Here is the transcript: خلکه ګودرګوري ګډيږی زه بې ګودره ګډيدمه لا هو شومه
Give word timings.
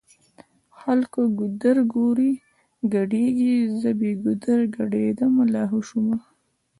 خلکه 0.79 1.21
ګودرګوري 1.39 2.31
ګډيږی 2.93 3.53
زه 3.79 3.89
بې 3.99 4.11
ګودره 4.23 4.65
ګډيدمه 4.77 5.43
لا 5.53 5.63
هو 5.71 5.79
شومه 5.87 6.17